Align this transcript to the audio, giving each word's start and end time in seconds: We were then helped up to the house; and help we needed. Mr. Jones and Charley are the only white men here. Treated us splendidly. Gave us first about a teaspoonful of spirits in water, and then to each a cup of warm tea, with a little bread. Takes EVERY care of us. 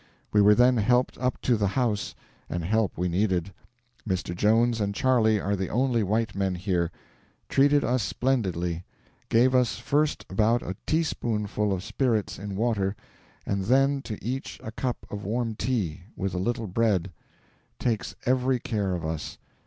We 0.33 0.41
were 0.41 0.55
then 0.55 0.77
helped 0.77 1.15
up 1.19 1.39
to 1.41 1.55
the 1.55 1.67
house; 1.77 2.15
and 2.49 2.65
help 2.65 2.97
we 2.97 3.07
needed. 3.07 3.53
Mr. 4.09 4.35
Jones 4.35 4.81
and 4.81 4.95
Charley 4.95 5.39
are 5.39 5.55
the 5.55 5.69
only 5.69 6.01
white 6.01 6.33
men 6.33 6.55
here. 6.55 6.89
Treated 7.49 7.83
us 7.83 8.01
splendidly. 8.01 8.83
Gave 9.29 9.53
us 9.53 9.77
first 9.77 10.25
about 10.27 10.63
a 10.63 10.75
teaspoonful 10.87 11.71
of 11.71 11.83
spirits 11.83 12.39
in 12.39 12.55
water, 12.55 12.95
and 13.45 13.65
then 13.65 14.01
to 14.01 14.17
each 14.25 14.59
a 14.63 14.71
cup 14.71 15.05
of 15.11 15.23
warm 15.23 15.53
tea, 15.53 16.05
with 16.15 16.33
a 16.33 16.39
little 16.39 16.65
bread. 16.65 17.11
Takes 17.77 18.15
EVERY 18.25 18.57
care 18.59 18.95
of 18.95 19.05
us. 19.05 19.37